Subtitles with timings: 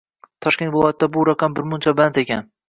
[0.45, 2.51] Toshkent viloyatida bu raqam birmuncha baland ekan